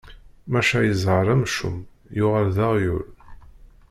[0.51, 1.77] Maca i ẓẓher amcum,
[2.17, 3.07] yuɣal d aɣyul.